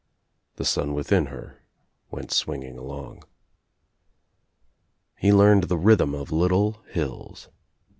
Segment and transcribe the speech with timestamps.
[0.55, 1.61] The son within her
[2.09, 3.23] went swing ing along.
[5.15, 7.49] He leamtd the rhythm of little hills.